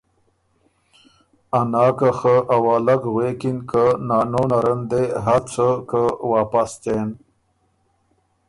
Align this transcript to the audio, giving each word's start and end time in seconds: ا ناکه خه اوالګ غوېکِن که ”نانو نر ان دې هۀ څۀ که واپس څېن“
ا 1.59 1.61
ناکه 1.71 2.09
خه 2.19 2.35
اوالګ 2.55 3.01
غوېکِن 3.13 3.57
که 3.69 3.83
”نانو 4.07 4.43
نر 4.49 4.65
ان 4.71 4.81
دې 4.89 5.03
هۀ 5.23 5.37
څۀ 5.51 5.69
که 5.89 6.01
واپس 6.31 6.71
څېن“ 6.83 7.09